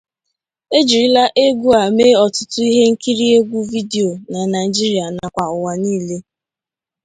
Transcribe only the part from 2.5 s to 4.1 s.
ihe nkiri egwu vidio